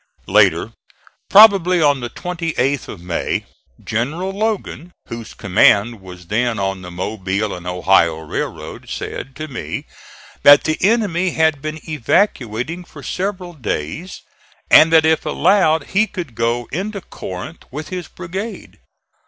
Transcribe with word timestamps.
Later, 0.25 0.73
probably 1.29 1.79
on 1.79 1.99
the 1.99 2.09
28th 2.09 2.87
of 2.87 3.01
May, 3.01 3.45
General 3.85 4.31
Logan, 4.31 4.93
whose 5.09 5.35
command 5.35 6.01
was 6.01 6.25
then 6.25 6.57
on 6.57 6.81
the 6.81 6.89
Mobile 6.89 7.53
and 7.53 7.67
Ohio 7.67 8.17
railroad, 8.17 8.89
said 8.89 9.35
to 9.35 9.47
me 9.47 9.85
that 10.41 10.63
the 10.63 10.79
enemy 10.81 11.33
had 11.33 11.61
been 11.61 11.79
evacuating 11.87 12.83
for 12.83 13.03
several 13.03 13.53
days 13.53 14.23
and 14.71 14.91
that 14.91 15.05
if 15.05 15.23
allowed 15.23 15.89
he 15.89 16.07
could 16.07 16.33
go 16.33 16.67
into 16.71 17.01
Corinth 17.01 17.63
with 17.69 17.89
his 17.89 18.07
brigade. 18.07 18.79